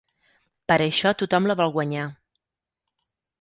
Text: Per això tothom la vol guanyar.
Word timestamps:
Per 0.71 0.77
això 0.85 1.11
tothom 1.19 1.49
la 1.51 1.57
vol 1.61 1.75
guanyar. 1.77 2.07